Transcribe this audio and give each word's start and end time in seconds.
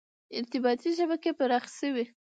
•ارتباطي 0.37 0.89
شبکې 0.97 1.31
پراخې 1.39 1.71
شوې. 1.79 2.05